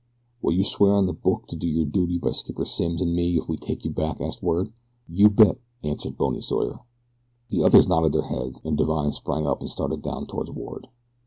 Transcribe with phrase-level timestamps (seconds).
[0.41, 3.37] "Will you swear on the Book to do your duty by Skipper Simms an' me
[3.37, 4.73] if we take you back?" asked Ward.
[5.07, 6.79] "You bet," answered Bony Sawyer.
[7.51, 10.87] The others nodded their heads, and Divine sprang up and started down toward Ward.